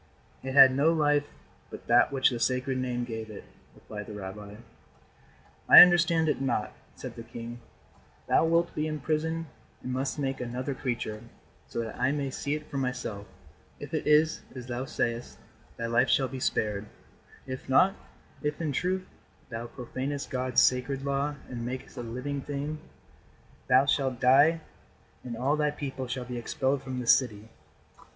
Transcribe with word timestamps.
"It 0.41 0.53
had 0.55 0.73
no 0.75 0.91
life 0.91 1.27
but 1.69 1.85
that 1.85 2.11
which 2.11 2.31
the 2.31 2.39
Sacred 2.39 2.79
Name 2.79 3.03
gave 3.03 3.29
it," 3.29 3.43
replied 3.75 4.07
the 4.07 4.15
rabbi. 4.15 4.55
"I 5.69 5.81
understand 5.83 6.27
it 6.27 6.41
not," 6.41 6.73
said 6.95 7.15
the 7.15 7.21
king. 7.21 7.59
"Thou 8.27 8.45
wilt 8.45 8.73
be 8.73 8.87
imprisoned 8.87 9.45
and 9.83 9.93
must 9.93 10.17
make 10.17 10.41
another 10.41 10.73
creature, 10.73 11.21
so 11.67 11.81
that 11.81 11.99
I 11.99 12.11
may 12.13 12.31
see 12.31 12.55
it 12.55 12.65
for 12.67 12.77
myself. 12.79 13.27
If 13.79 13.93
it 13.93 14.07
is 14.07 14.41
as 14.55 14.65
thou 14.65 14.85
sayest, 14.85 15.37
thy 15.77 15.85
life 15.85 16.09
shall 16.09 16.27
be 16.27 16.39
spared. 16.39 16.87
If 17.45 17.69
not 17.69 17.93
if, 18.41 18.59
in 18.59 18.71
truth, 18.71 19.05
thou 19.49 19.67
profanest 19.67 20.31
God's 20.31 20.61
sacred 20.61 21.05
law 21.05 21.35
and 21.47 21.63
makest 21.63 21.95
a 21.95 22.01
living 22.01 22.41
thing, 22.41 22.79
thou 23.67 23.85
shalt 23.85 24.19
die 24.19 24.61
and 25.23 25.37
all 25.37 25.55
thy 25.55 25.69
people 25.69 26.07
shall 26.07 26.25
be 26.25 26.39
expelled 26.39 26.81
from 26.81 26.99
this 26.99 27.13
city." 27.15 27.49